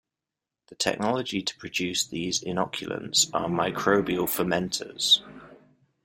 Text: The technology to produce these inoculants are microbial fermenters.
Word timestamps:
The 0.69 0.73
technology 0.73 1.43
to 1.43 1.55
produce 1.57 2.07
these 2.07 2.41
inoculants 2.43 3.29
are 3.35 3.45
microbial 3.47 4.27
fermenters. 4.27 5.21